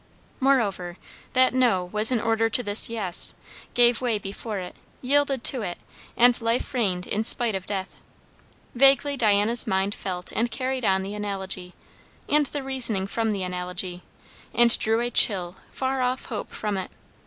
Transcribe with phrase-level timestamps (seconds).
[0.39, 0.97] Moreover,
[1.33, 3.35] that "No" was in order to this "Yes;"
[3.75, 5.77] gave way before it, yielded to it;
[6.17, 8.01] and life reigned in spite of death.
[8.73, 11.75] Vaguely Diana's mind felt and carried on the analogy,
[12.27, 14.01] and the reasoning from analogy,
[14.55, 16.89] and drew a chill, far off hope from it.